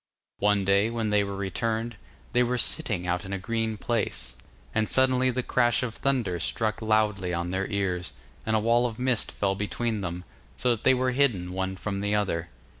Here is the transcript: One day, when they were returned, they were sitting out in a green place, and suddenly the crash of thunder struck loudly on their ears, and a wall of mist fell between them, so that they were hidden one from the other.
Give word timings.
One 0.39 0.65
day, 0.65 0.89
when 0.89 1.11
they 1.11 1.23
were 1.23 1.35
returned, 1.35 1.95
they 2.33 2.41
were 2.41 2.57
sitting 2.57 3.05
out 3.05 3.23
in 3.23 3.31
a 3.31 3.37
green 3.37 3.77
place, 3.77 4.35
and 4.73 4.89
suddenly 4.89 5.29
the 5.29 5.43
crash 5.43 5.83
of 5.83 5.93
thunder 5.93 6.39
struck 6.39 6.81
loudly 6.81 7.35
on 7.35 7.51
their 7.51 7.69
ears, 7.69 8.13
and 8.43 8.55
a 8.55 8.59
wall 8.59 8.87
of 8.87 8.97
mist 8.97 9.31
fell 9.31 9.53
between 9.53 10.01
them, 10.01 10.23
so 10.57 10.71
that 10.71 10.83
they 10.85 10.95
were 10.95 11.11
hidden 11.11 11.53
one 11.53 11.75
from 11.75 11.99
the 11.99 12.15
other. 12.15 12.49